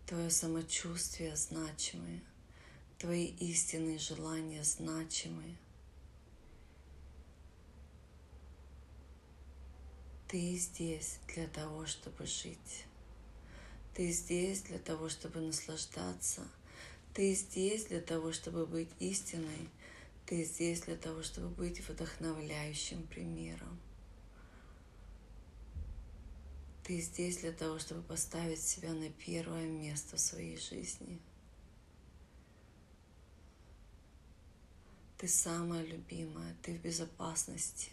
Твое 0.06 0.30
самочувствие 0.30 1.36
значимое– 1.36 2.22
Твои 2.98 3.26
истинные 3.26 4.00
желания 4.00 4.64
значимые. 4.64 5.58
Ты 10.30 10.56
здесь 10.56 11.20
для 11.28 11.48
того, 11.48 11.86
чтобы 11.86 12.26
жить. 12.26 12.86
Ты 13.94 14.12
здесь 14.12 14.62
для 14.62 14.80
того, 14.80 15.10
чтобы 15.10 15.42
наслаждаться. 15.42 16.48
Ты 17.14 17.36
здесь 17.36 17.86
для 17.86 18.00
того, 18.00 18.32
чтобы 18.32 18.66
быть 18.66 18.90
истиной. 19.00 19.70
Ты 20.26 20.44
здесь 20.44 20.82
для 20.82 20.96
того, 20.96 21.24
чтобы 21.24 21.50
быть 21.50 21.88
вдохновляющим 21.88 23.06
примером. 23.08 23.80
Ты 26.84 27.00
здесь 27.00 27.38
для 27.38 27.52
того, 27.52 27.80
чтобы 27.80 28.02
поставить 28.02 28.62
себя 28.62 28.94
на 28.94 29.10
первое 29.10 29.68
место 29.68 30.18
в 30.18 30.20
своей 30.20 30.58
жизни– 30.58 31.20
Ты 35.18 35.30
самая 35.30 35.84
любимая, 35.84 36.56
ты 36.62 36.74
в 36.74 36.82
безопасности. 36.82 37.92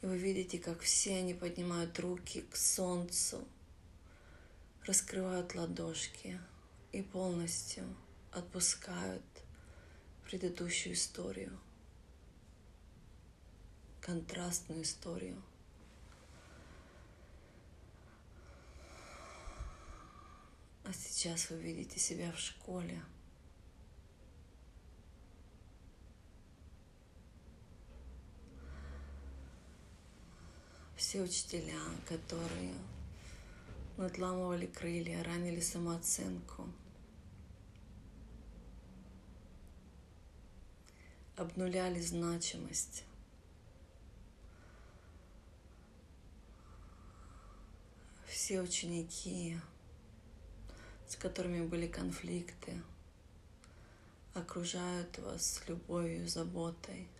И 0.00 0.06
вы 0.06 0.16
видите, 0.16 0.58
как 0.58 0.80
все 0.80 1.18
они 1.18 1.34
поднимают 1.34 1.98
руки 2.00 2.40
к 2.40 2.56
солнцу, 2.56 3.46
раскрывают 4.86 5.54
ладошки 5.54 6.40
и 6.92 7.02
полностью 7.02 7.84
отпускают 8.32 9.22
предыдущую 10.26 10.94
историю, 10.94 11.58
контрастную 14.00 14.82
историю. 14.82 15.42
А 20.84 20.92
сейчас 20.92 21.50
вы 21.50 21.58
видите 21.58 21.98
себя 21.98 22.30
в 22.32 22.38
школе– 22.38 23.02
все 31.06 31.22
учителя, 31.22 31.78
которые 32.08 32.74
надламывали 33.96 34.66
крылья, 34.66 35.22
ранили 35.22 35.60
самооценку, 35.60 36.68
обнуляли 41.36 42.00
значимость. 42.00 43.04
Все 48.26 48.60
ученики, 48.60 49.58
с 51.08 51.16
которыми 51.16 51.66
были 51.66 51.86
конфликты, 51.86 52.82
окружают 54.34 55.18
вас 55.18 55.62
любовью, 55.68 56.28
заботой– 56.28 57.08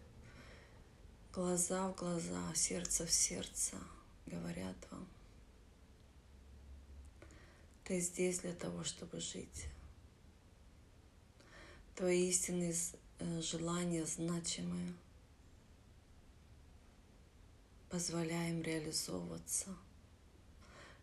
глаза 1.36 1.88
в 1.88 1.94
глаза, 1.96 2.54
сердце 2.54 3.04
в 3.04 3.12
сердце 3.12 3.76
говорят 4.24 4.74
вам. 4.90 5.06
Ты 7.84 8.00
здесь 8.00 8.38
для 8.38 8.54
того, 8.54 8.84
чтобы 8.84 9.20
жить. 9.20 9.66
Твои 11.94 12.30
истинные 12.30 12.74
желания 13.40 14.04
значимые. 14.04 14.94
Позволяем 17.88 18.62
реализовываться. 18.62 19.74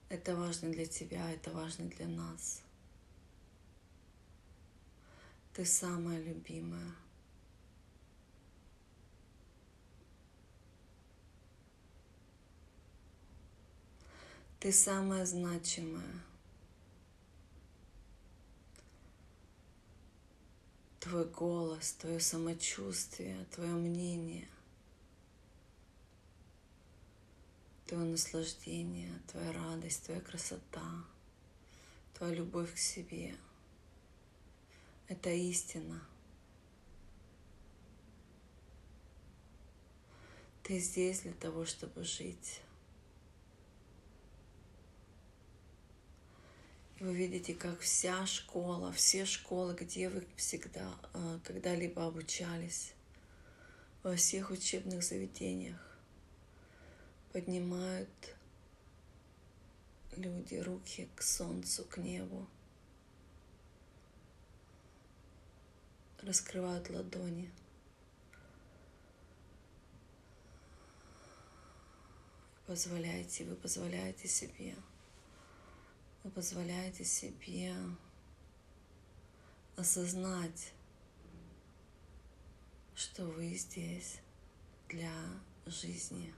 Это 0.10 0.36
важно 0.36 0.72
для 0.72 0.86
тебя, 0.86 1.32
это 1.32 1.52
важно 1.52 1.86
для 1.86 2.08
нас. 2.08 2.62
Ты 5.54 5.66
самая 5.66 6.22
любимая. 6.22 6.96
Ты 14.60 14.72
самая 14.72 15.26
значимая. 15.26 16.24
Твой 21.04 21.26
голос, 21.26 21.92
твое 22.00 22.22
самочувствие, 22.22 23.46
твое 23.52 23.74
мнение, 23.74 24.48
твое 27.86 28.06
наслаждение, 28.06 29.12
твоя 29.28 29.52
радость, 29.52 30.06
твоя 30.06 30.22
красота, 30.22 31.04
твоя 32.14 32.34
любовь 32.34 32.74
к 32.74 32.78
себе. 32.78 33.36
Это 35.10 35.30
истина. 35.30 36.02
Ты 40.64 40.80
здесь 40.80 41.20
для 41.24 41.34
того, 41.34 41.66
чтобы 41.66 42.06
жить. 42.06 42.62
Вы 47.04 47.14
видите, 47.14 47.54
как 47.54 47.82
вся 47.82 48.26
школа, 48.26 48.94
все 48.94 49.26
школы, 49.26 49.74
где 49.74 50.08
вы 50.08 50.26
всегда 50.38 50.90
а, 51.14 51.38
когда-либо 51.44 52.06
обучались, 52.06 52.94
во 54.04 54.16
всех 54.16 54.52
учебных 54.52 55.04
заведениях 55.04 56.00
поднимают 57.34 58.10
люди 60.16 60.56
руки 60.56 61.10
к 61.16 61.22
солнцу, 61.22 61.84
к 61.84 61.98
небу, 61.98 62.48
раскрывают 66.22 66.90
ладони. 66.90 67.52
Позволяйте, 72.66 73.44
вы 73.44 73.58
позволяете 73.58 74.30
себе 74.30 74.74
вы 76.24 76.32
позволяете 76.32 77.04
себе 77.04 77.76
осознать, 79.76 80.72
что 82.96 83.26
вы 83.26 83.54
здесь 83.56 84.20
для 84.88 85.12
жизни. 85.66 86.34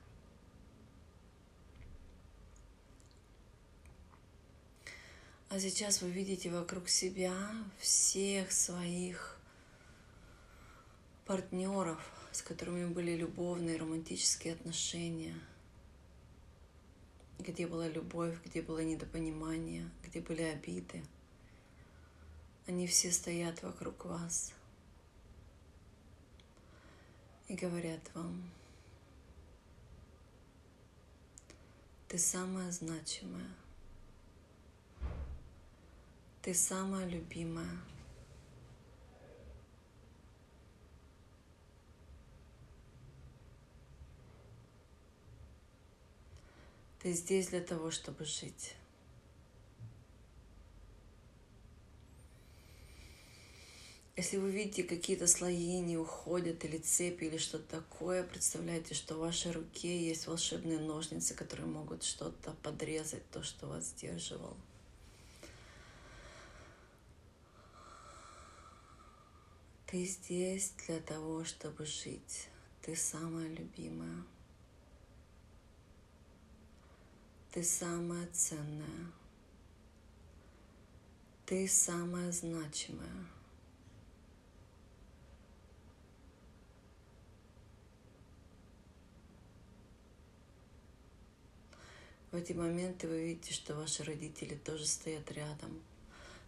А 5.49 5.59
сейчас 5.59 6.01
вы 6.01 6.09
видите 6.09 6.49
вокруг 6.49 6.89
себя 6.89 7.33
всех 7.77 8.51
своих 8.51 9.37
партнеров, 11.25 11.99
с 12.31 12.41
которыми 12.41 12.87
были 12.87 13.15
любовные, 13.15 13.77
романтические 13.77 14.53
отношения, 14.53 15.39
где 17.39 17.67
была 17.67 17.87
любовь, 17.87 18.35
где 18.45 18.61
было 18.61 18.83
недопонимание, 18.83 19.89
где 20.03 20.21
были 20.21 20.41
обиды. 20.41 21.03
Они 22.67 22.87
все 22.87 23.11
стоят 23.11 23.61
вокруг 23.61 24.05
вас 24.05 24.53
и 27.47 27.55
говорят 27.55 28.01
вам, 28.13 28.49
ты 32.07 32.17
самая 32.17 32.71
значимая, 32.71 33.49
ты 36.41 36.53
самая 36.53 37.05
любимая. 37.07 37.77
Ты 47.05 47.13
здесь 47.13 47.49
для 47.49 47.61
того, 47.61 47.91
чтобы 47.91 48.25
жить. 48.25 48.73
Если 54.15 54.37
вы 54.37 54.49
видите 54.49 54.83
какие-то 54.83 55.27
слои 55.27 55.81
не 55.81 55.99
уходят, 55.99 56.65
или 56.65 56.79
цепи, 56.79 57.25
или 57.25 57.37
что-то 57.37 57.79
такое, 57.79 58.23
представляете, 58.23 58.95
что 58.95 59.13
в 59.13 59.19
вашей 59.19 59.51
руке 59.51 60.03
есть 60.03 60.25
волшебные 60.25 60.79
ножницы, 60.79 61.35
которые 61.35 61.67
могут 61.67 62.03
что-то 62.03 62.55
подрезать, 62.63 63.29
то, 63.29 63.43
что 63.43 63.67
вас 63.67 63.83
сдерживало. 63.89 64.57
Ты 69.85 70.05
здесь 70.05 70.73
для 70.87 70.99
того, 71.01 71.43
чтобы 71.43 71.85
жить. 71.85 72.47
Ты 72.81 72.95
самая 72.95 73.49
любимая. 73.49 74.23
Ты 77.55 77.63
самая 77.63 78.27
ценная. 78.33 79.13
Ты 81.45 81.69
самая 81.69 82.29
значимая. 82.33 83.07
В 92.31 92.35
эти 92.35 92.51
моменты 92.51 93.07
вы 93.07 93.23
видите, 93.23 93.53
что 93.53 93.73
ваши 93.73 94.03
родители 94.03 94.55
тоже 94.55 94.85
стоят 94.85 95.31
рядом, 95.31 95.81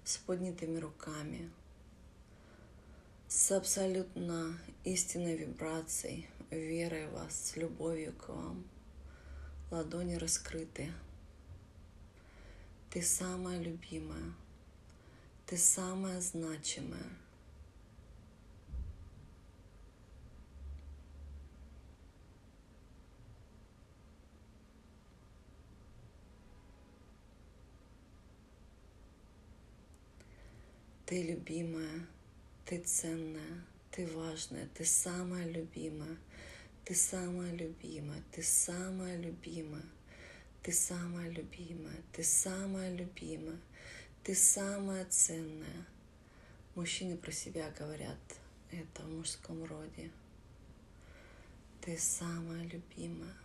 с 0.04 0.17
поднятыми 0.17 0.78
руками, 0.78 1.50
с 3.30 3.50
абсолютно 3.54 4.60
истинной 4.84 5.38
вибрацией, 5.38 6.28
верой 6.52 7.08
в 7.08 7.13
вас, 7.13 7.52
с 7.52 7.56
любовью 7.56 8.12
к 8.12 8.28
вам. 8.28 8.65
Ладони 9.71 10.15
раскрыты. 10.15 10.93
Ты 12.91 13.03
самая 13.03 13.59
любимая. 13.59 14.35
Ты 15.47 15.57
самая 15.57 16.21
значимая. 16.21 17.11
Ты 31.12 31.23
любимая, 31.25 32.07
ты 32.65 32.79
ценная, 32.79 33.62
ты 33.91 34.07
важная, 34.07 34.67
ты 34.73 34.87
самая 34.87 35.47
любимая, 35.47 36.17
Ты 36.88 36.95
самая 36.95 37.52
любимая, 37.52 38.23
ты 38.32 38.41
самая 38.41 39.17
любимая, 39.17 39.84
ты 40.63 40.71
самая 40.71 41.30
любимая, 41.30 42.02
ты 42.13 42.23
самая 42.23 42.95
любимая, 42.95 43.60
ты 44.23 44.34
самая 44.34 45.04
ценная. 45.10 45.86
Мужчины 46.76 47.17
про 47.17 47.34
себя 47.34 47.69
говорят 47.78 48.17
это 48.71 49.04
в 49.04 49.10
мужском 49.10 49.65
роде. 49.65 50.10
Ты 51.82 51.97
самая 51.97 52.63
любимая, 52.63 53.36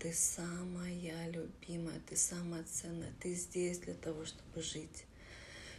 ты 0.00 0.12
самая 0.12 1.30
любимая, 1.30 2.00
ты 2.08 2.16
самая 2.16 2.64
ценная, 2.64 3.12
ты 3.20 3.34
здесь 3.34 3.78
для 3.78 3.94
того, 3.94 4.24
чтобы 4.24 4.60
жить. 4.60 5.04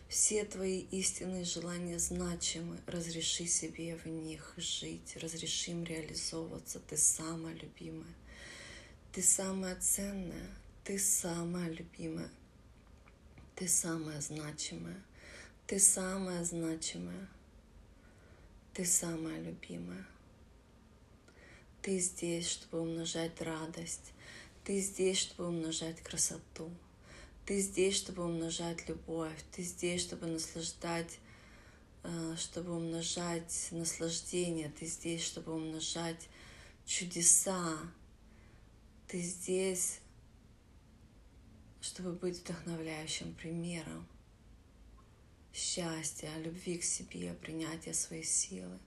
Все 0.07 0.45
твои 0.45 0.81
истинные 0.91 1.43
желания 1.43 1.99
значимы. 1.99 2.79
Разреши 2.85 3.47
себе 3.47 3.97
в 3.97 4.05
них 4.05 4.53
жить, 4.57 5.17
разреши 5.17 5.71
им 5.71 5.83
реализовываться. 5.83 6.79
Ты 6.79 6.95
самая 6.95 7.55
любимая. 7.55 8.13
Ты 9.11 9.21
самая 9.21 9.75
ценная. 9.77 10.49
Ты 10.83 10.99
самая 10.99 11.69
любимая. 11.69 12.29
Ты 13.55 13.67
самая 13.67 14.21
значимая. 14.21 15.01
Ты 15.65 15.79
самая 15.79 16.43
значимая. 16.43 17.27
Ты 18.73 18.85
самая 18.85 19.41
любимая. 19.41 20.05
Ты 21.81 21.99
здесь, 21.99 22.49
чтобы 22.49 22.81
умножать 22.81 23.41
радость. 23.41 24.11
Ты 24.63 24.79
здесь, 24.79 25.19
чтобы 25.19 25.49
умножать 25.49 26.01
красоту. 26.01 26.69
Ты 27.45 27.59
здесь, 27.59 27.95
чтобы 27.95 28.25
умножать 28.25 28.87
любовь, 28.89 29.37
ты 29.51 29.61
здесь, 29.61 30.01
чтобы 30.01 30.25
наслаждать, 30.25 31.19
э, 32.03 32.35
чтобы 32.37 32.75
умножать 32.75 33.67
наслаждение, 33.69 34.69
ты 34.69 34.87
здесь, 34.87 35.23
чтобы 35.23 35.53
умножать 35.53 36.27
чудеса, 36.85 37.77
ты 39.07 39.21
здесь, 39.21 39.99
чтобы 41.81 42.13
быть 42.13 42.39
вдохновляющим 42.39 43.35
примером 43.35 44.07
счастья, 45.53 46.29
любви 46.43 46.79
к 46.79 46.83
себе, 46.83 47.33
принятия 47.35 47.93
своей 47.93 48.23
силы. 48.23 48.77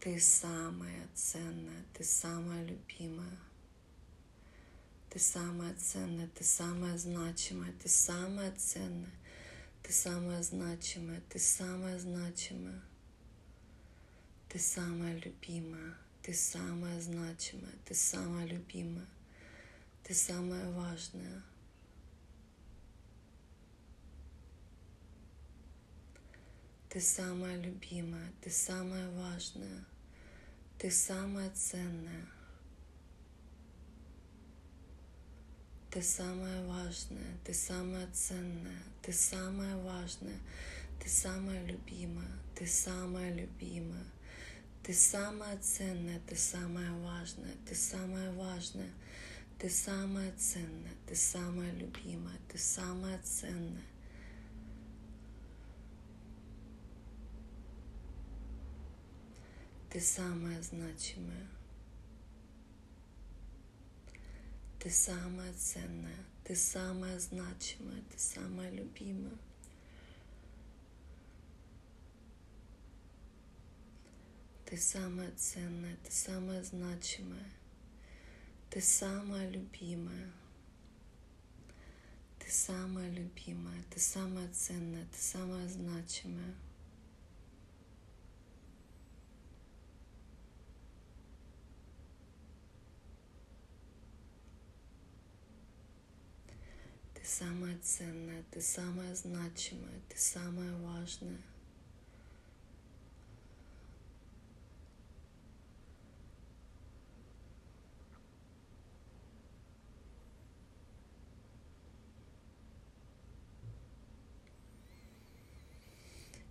Ты 0.00 0.18
самая 0.18 1.08
ценная, 1.14 1.84
ты 1.92 2.02
самая 2.04 2.64
любимая. 2.64 3.38
Ты 5.10 5.18
самая 5.18 5.74
ценная, 5.74 6.26
ты 6.28 6.42
самая 6.42 6.96
значимая, 6.96 7.70
ты 7.82 7.86
самая 7.90 8.50
ценная, 8.52 9.12
ты 9.82 9.92
самая 9.92 10.42
значимая, 10.42 11.20
ты 11.28 11.38
самая 11.38 11.98
значимая. 11.98 12.80
Ты 14.48 14.58
самая 14.58 15.18
любимая, 15.18 15.94
ты 16.22 16.32
самая 16.32 16.98
значимая, 17.02 17.74
ты 17.84 17.94
самая 17.94 18.46
любимая, 18.46 19.06
ты 20.02 20.14
самая 20.14 20.70
важная. 20.72 21.42
Ты 26.88 27.00
самая 27.00 27.56
любимая, 27.58 28.32
ты 28.40 28.50
самая 28.50 29.08
важная, 29.12 29.84
ты 30.80 30.90
самая 30.90 31.50
ценная. 31.50 32.26
Ты 35.90 36.00
самая 36.00 36.64
важная, 36.66 37.36
ты 37.44 37.52
самая 37.52 38.08
ценная, 38.12 38.82
ты 39.02 39.12
самая 39.12 39.76
важная, 39.76 40.38
ты 40.98 41.08
самая 41.10 41.62
любимая, 41.66 42.32
ты 42.54 42.66
самая 42.66 43.30
любимая, 43.34 44.06
ты 44.82 44.94
самая 44.94 45.58
ценная, 45.58 46.18
ты 46.26 46.34
самая 46.34 46.92
важная, 46.92 47.56
ты 47.68 47.74
самая 47.74 48.32
важная, 48.32 48.90
ты 49.58 49.68
самая 49.68 50.32
ценная, 50.38 50.94
ты 51.06 51.14
самая 51.14 51.72
любимая, 51.72 52.38
ты 52.48 52.56
самая 52.56 53.20
ценная, 53.22 53.89
Ты 59.90 60.00
самая 60.00 60.62
значимая. 60.62 61.48
Ты 64.78 64.90
самая 64.90 65.52
ценная. 65.54 66.24
Ты 66.44 66.56
самая 66.56 67.18
значимая. 67.18 68.02
Ты 68.10 68.18
самая 68.18 68.70
любимая. 68.70 69.36
Ты 74.70 74.76
самое 74.76 75.32
ценное, 75.32 75.96
ты 76.04 76.12
самое 76.12 76.62
значимое, 76.62 77.50
ты 78.70 78.80
самая 78.80 79.50
любимая. 79.50 80.30
Ты 82.38 82.48
самая 82.52 83.10
любимая, 83.10 83.82
ты 83.90 83.98
самая 83.98 84.48
ценная, 84.52 85.04
ты 85.06 85.18
самая 85.18 85.66
значимая. 85.66 86.54
Самая 97.30 97.78
ценная, 97.78 98.42
ты 98.50 98.60
самая 98.60 99.14
значимая, 99.14 100.00
ты 100.08 100.18
самая 100.18 100.76
важная. 100.78 101.38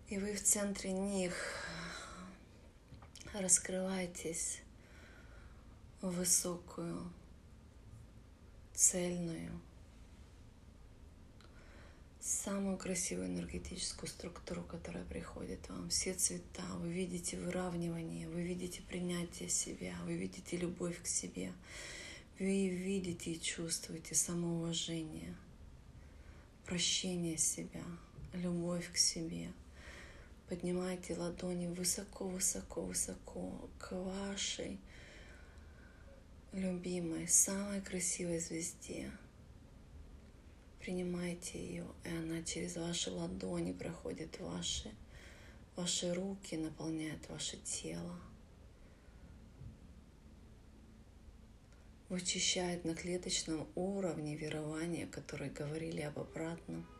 И 0.07 0.17
вы 0.17 0.33
в 0.33 0.41
центре 0.41 0.91
них 0.91 1.35
раскрываетесь 3.33 4.61
в 6.01 6.09
высокую, 6.09 7.11
цельную, 8.73 9.61
самую 12.29 12.77
красивую 12.77 13.27
энергетическую 13.27 14.09
структуру, 14.09 14.63
которая 14.63 15.03
приходит 15.05 15.67
вам. 15.69 15.89
Все 15.89 16.13
цвета, 16.13 16.63
вы 16.77 16.91
видите 16.91 17.37
выравнивание, 17.37 18.27
вы 18.27 18.43
видите 18.43 18.81
принятие 18.81 19.49
себя, 19.49 19.95
вы 20.05 20.15
видите 20.15 20.57
любовь 20.57 21.01
к 21.01 21.07
себе, 21.07 21.51
вы 22.39 22.69
видите 22.69 23.31
и 23.31 23.41
чувствуете 23.41 24.15
самоуважение, 24.15 25.35
прощение 26.65 27.37
себя, 27.37 27.83
любовь 28.33 28.91
к 28.91 28.97
себе– 28.97 29.51
Поднимайте 30.49 31.15
ладони 31.15 31.67
высоко, 31.67 32.27
высоко, 32.27 32.81
высоко 32.81 33.69
к 33.77 33.91
вашей 33.91 34.79
любимой, 36.53 37.27
самой 37.27 37.81
красивой 37.81 38.39
звезде. 38.39 39.11
Принимайте 40.89 41.63
ее, 41.63 41.85
и 42.03 42.09
она 42.09 42.41
через 42.41 42.75
ваши 42.75 43.11
ладони 43.11 43.73
проходит 43.73 44.39
ваши, 44.39 44.91
ваши 45.75 46.11
руки, 46.15 46.55
наполняет 46.55 47.29
ваше 47.29 47.57
тело. 47.57 48.19
Вычищает 52.09 52.85
на 52.85 52.95
клеточном 52.95 53.67
уровне 53.75 54.35
верования, 54.35 55.05
которые 55.05 55.51
говорили 55.51 56.01
об 56.01 56.17
обратном– 56.17 56.83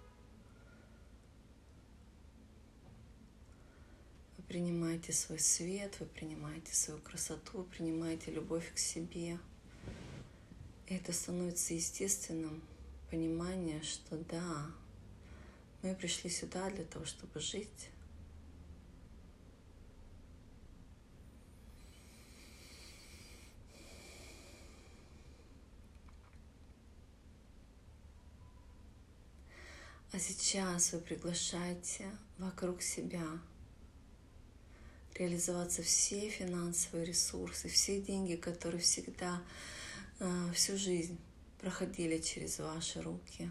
принимаете 4.48 5.14
свой 5.14 5.40
свет, 5.40 5.96
вы 6.00 6.06
принимаете 6.06 6.76
свою 6.76 7.02
красоту, 7.02 7.58
вы 7.58 7.64
принимаете 7.64 8.30
любовь 8.30 8.72
к 8.72 8.78
себе. 8.78 9.40
И 10.86 10.94
это 10.94 11.12
становится 11.12 11.74
естественным 11.74 12.62
понимание, 13.10 13.82
что 13.82 14.18
да, 14.18 14.66
мы 15.82 15.96
пришли 15.96 16.30
сюда 16.30 16.70
для 16.70 16.84
того, 16.84 17.06
чтобы 17.06 17.40
жить. 17.40 17.90
А 30.12 30.18
сейчас 30.18 30.92
вы 30.94 31.00
приглашаете 31.00 32.10
вокруг 32.40 32.82
себя 32.82 33.24
реализоваться 35.16 35.84
все 35.84 36.30
финансовые 36.30 37.06
ресурсы, 37.06 37.70
все 37.70 38.02
деньги, 38.02 38.36
которые 38.36 38.82
всегда, 38.82 39.42
э, 40.20 40.52
всю 40.54 40.78
жизнь 40.78 41.20
проходили 41.60 42.20
через 42.20 42.60
ваши 42.60 43.02
руки, 43.02 43.50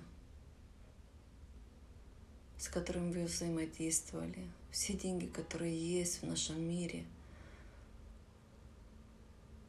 с 2.56 2.68
которыми 2.68 3.12
вы 3.12 3.24
взаимодействовали, 3.24 4.48
все 4.70 4.94
деньги, 4.94 5.26
которые 5.26 5.76
есть 5.76 6.22
в 6.22 6.26
нашем 6.26 6.60
мире, 6.60 7.04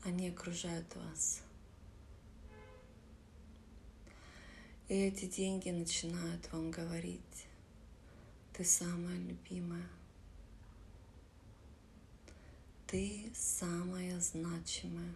они 0.03 0.29
окружают 0.29 0.95
вас. 0.95 1.41
И 4.87 4.95
эти 4.95 5.25
деньги 5.25 5.69
начинают 5.69 6.51
вам 6.51 6.71
говорить, 6.71 7.45
ты 8.53 8.63
самая 8.63 9.17
любимая, 9.17 9.87
ты 12.87 13.31
самая 13.35 14.19
значимая. 14.19 15.13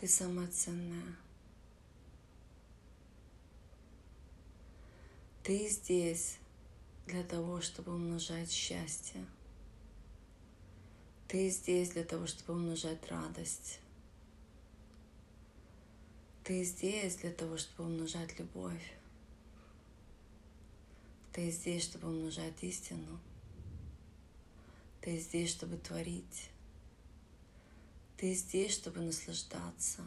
Ты 0.00 0.08
самая 0.08 0.46
ценная. 0.48 1.14
Ты 5.42 5.68
здесь 5.68 6.38
для 7.06 7.22
того, 7.22 7.60
чтобы 7.60 7.92
умножать 7.92 8.50
счастье. 8.50 9.26
Ты 11.28 11.50
здесь 11.50 11.90
для 11.90 12.04
того, 12.04 12.26
чтобы 12.26 12.54
умножать 12.54 13.06
радость. 13.10 13.78
Ты 16.44 16.64
здесь 16.64 17.16
для 17.16 17.32
того, 17.32 17.58
чтобы 17.58 17.90
умножать 17.90 18.38
любовь. 18.38 18.94
Ты 21.34 21.50
здесь, 21.50 21.84
чтобы 21.84 22.08
умножать 22.08 22.64
истину. 22.64 23.20
Ты 25.02 25.18
здесь, 25.18 25.50
чтобы 25.50 25.76
творить. 25.76 26.49
Ты 28.20 28.34
здесь, 28.34 28.74
чтобы 28.74 29.00
наслаждаться. 29.00 30.02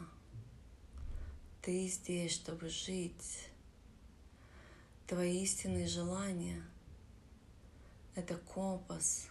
Ты 1.62 1.88
здесь, 1.88 2.30
чтобы 2.30 2.68
жить. 2.68 3.48
Твои 5.08 5.42
истинные 5.42 5.88
желания— 5.88 6.62
это 8.14 8.36
компас 8.36 9.26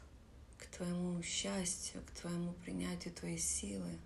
к 0.58 0.66
твоему 0.66 1.24
счастью, 1.24 2.02
к 2.02 2.20
твоему 2.20 2.52
принятию 2.66 3.14
твоей 3.14 3.38
силы. 3.38 3.98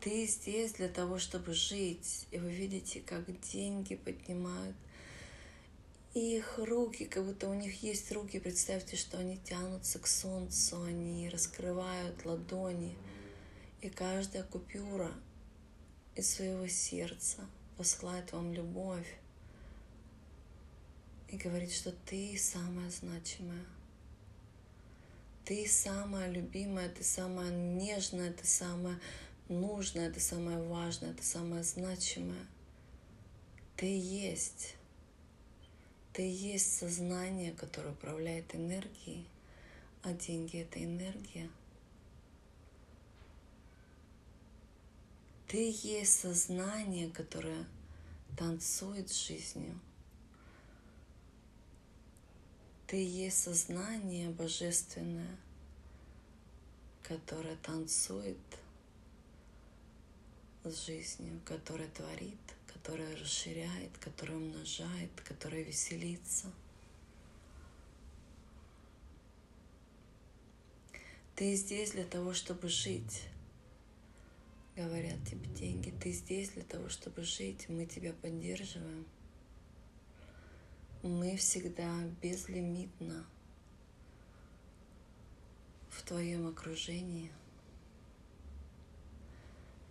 Ты 0.00 0.26
здесь 0.26 0.72
для 0.72 0.88
того, 0.88 1.20
чтобы 1.20 1.54
жить. 1.54 2.26
И 2.32 2.38
вы 2.38 2.50
видите, 2.50 3.00
как 3.00 3.26
деньги 3.42 3.94
поднимают 3.94 4.74
их 6.14 6.58
руки, 6.58 7.04
как 7.04 7.24
будто 7.24 7.48
у 7.48 7.54
них 7.54 7.84
есть 7.84 8.10
руки, 8.10 8.40
представьте, 8.40 8.96
что 8.96 9.18
они 9.18 9.38
тянутся 9.38 10.00
к 10.00 10.08
солнцу, 10.08 10.82
они 10.82 11.28
раскрывают 11.28 12.24
ладони, 12.24 12.96
и 13.80 13.90
каждая 13.90 14.42
купюра 14.42 15.12
из 16.14 16.34
своего 16.34 16.66
сердца 16.66 17.46
посылает 17.76 18.32
вам 18.32 18.52
любовь 18.52 19.18
и 21.28 21.36
говорит, 21.36 21.72
что 21.72 21.92
ты 21.92 22.38
самая 22.38 22.90
значимая. 22.90 23.64
Ты 25.44 25.68
самая 25.68 26.28
любимая, 26.30 26.88
ты 26.88 27.04
самая 27.04 27.50
нежная, 27.50 28.32
ты 28.32 28.46
самая 28.46 28.98
нужная, 29.48 30.10
ты 30.10 30.18
самая 30.18 30.62
важная, 30.62 31.12
ты 31.12 31.22
самая 31.22 31.62
значимая. 31.62 32.46
Ты 33.76 33.86
есть. 33.86 34.74
Ты 36.12 36.22
есть 36.22 36.78
сознание, 36.78 37.52
которое 37.52 37.90
управляет 37.90 38.54
энергией, 38.54 39.28
а 40.02 40.12
деньги— 40.12 40.60
это 40.62 40.82
энергия. 40.82 41.50
Ты 45.56 45.74
есть 45.84 46.20
сознание, 46.20 47.08
которое 47.08 47.64
танцует 48.36 49.08
с 49.08 49.26
жизнью. 49.26 49.80
Ты 52.86 53.02
есть 53.02 53.42
сознание 53.42 54.28
божественное, 54.28 55.34
которое 57.02 57.56
танцует 57.56 58.36
с 60.62 60.84
жизнью, 60.84 61.40
которое 61.46 61.88
творит 61.88 62.36
которая 62.74 63.16
расширяет, 63.16 63.96
которая 63.96 64.36
умножает, 64.36 65.10
которая 65.24 65.62
веселится. 65.62 66.52
Ты 71.34 71.54
здесь 71.54 71.92
для 71.92 72.04
того, 72.04 72.34
чтобы 72.34 72.68
жить. 72.68 73.22
Говорят 74.76 75.24
тебе 75.24 75.46
деньги. 75.54 75.90
Ты 75.90 76.12
здесь 76.12 76.50
для 76.50 76.62
того, 76.62 76.90
чтобы 76.90 77.22
жить. 77.22 77.66
Мы 77.70 77.86
тебя 77.86 78.12
поддерживаем. 78.12 79.06
мы 81.02 81.36
всегда 81.36 81.88
безлимитно 82.20 83.24
в 85.88 86.02
твоем 86.02 86.46
окружении. 86.46 87.32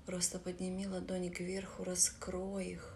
Просто 0.06 0.38
подними 0.38 0.88
ладони 0.88 1.30
кверху, 1.30 1.84
раскрой 1.84 2.68
их. 2.68 2.95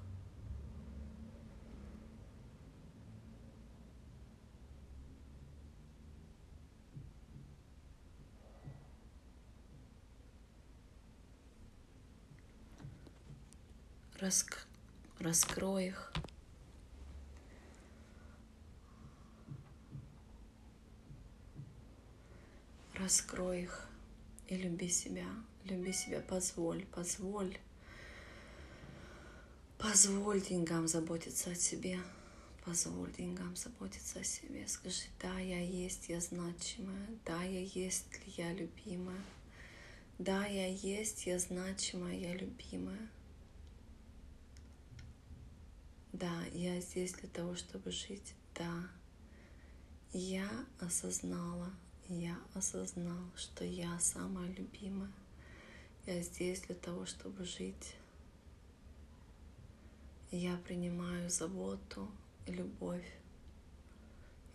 Раск... 14.20 14.68
Раскрой 15.20 15.88
их. 15.88 16.12
Раскрой 22.96 23.62
их 23.64 23.88
и 24.50 24.58
люби 24.58 24.90
себя. 24.90 25.26
Люби 25.64 25.94
себя, 25.94 26.20
позволь, 26.20 26.86
позволь. 26.88 27.58
Позволь 29.78 30.42
деньгам 30.42 30.90
заботиться 30.90 31.52
о 31.52 31.56
себе. 31.56 31.98
Позволь 32.66 33.14
деньгам 33.14 33.56
заботиться 33.56 34.20
о 34.20 34.24
себе. 34.26 34.68
Скажи, 34.68 35.04
да, 35.22 35.40
я 35.40 35.62
есть, 35.62 36.10
я 36.10 36.20
значимая. 36.20 37.08
Да, 37.26 37.42
я 37.44 37.62
есть, 37.62 38.20
я 38.36 38.52
любимая. 38.52 39.24
Да, 40.18 40.46
я 40.46 40.68
есть, 40.68 41.26
я 41.26 41.40
значимая, 41.40 42.18
я 42.18 42.36
любимая. 42.36 43.08
Да, 46.12 46.44
я 46.54 46.82
здесь 46.82 47.14
для 47.14 47.30
того, 47.30 47.56
чтобы 47.56 47.92
жить. 47.92 48.34
Да, 48.56 48.90
я 50.12 50.50
осознала, 50.80 51.72
я 52.08 52.36
осознал, 52.56 53.24
что 53.36 53.64
я 53.64 54.00
самая 54.00 54.48
любимая. 54.54 55.12
Я 56.08 56.22
здесь 56.24 56.62
для 56.62 56.74
того, 56.76 57.06
чтобы 57.06 57.46
жить. 57.46 57.96
Я 60.32 60.58
принимаю 60.58 61.30
заботу 61.30 62.10
и 62.48 62.52
любовь. 62.54 63.06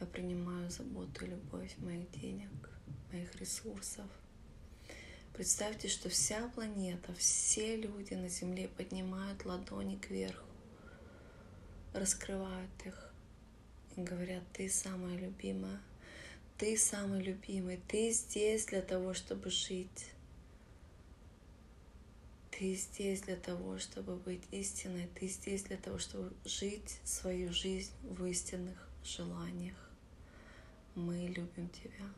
Я 0.01 0.07
принимаю 0.07 0.69
заботу 0.71 1.25
и 1.25 1.29
любовь 1.29 1.77
моих 1.79 2.11
денег, 2.11 2.51
моих 3.13 3.35
ресурсов. 3.37 4.07
Представьте, 5.33 5.89
что 5.89 6.09
вся 6.09 6.49
планета, 6.49 7.13
все 7.15 7.77
люди 7.77 8.15
на 8.15 8.29
Земле 8.29 8.69
поднимают 8.69 9.45
ладони 9.45 9.97
кверху, 9.97 10.44
раскрывают 11.95 12.71
их 12.85 13.13
и 13.97 14.03
говорят, 14.03 14.43
ты 14.53 14.69
самая 14.69 15.17
любимая, 15.17 15.81
ты 16.59 16.77
самый 16.77 17.23
любимый, 17.23 17.81
ты 17.89 18.11
здесь 18.11 18.67
для 18.67 18.83
того, 18.83 19.15
чтобы 19.15 19.51
жить. 19.51 20.11
Ты 22.51 22.75
здесь 22.75 23.23
для 23.23 23.35
того, 23.35 23.79
чтобы 23.79 24.15
быть 24.15 24.43
истиной. 24.53 25.09
Ты 25.19 25.27
здесь 25.27 25.65
для 25.65 25.77
того, 25.77 25.99
чтобы 25.99 26.33
жить 26.45 27.01
свою 27.03 27.53
жизнь 27.53 27.91
в 28.03 28.25
истинных 28.27 28.89
желаниях. 29.03 29.91
Мы 30.95 31.27
любим 31.27 31.69
Тебя. 31.71 32.09